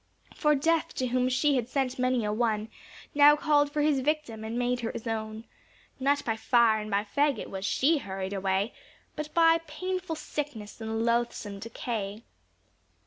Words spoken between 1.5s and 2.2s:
had sent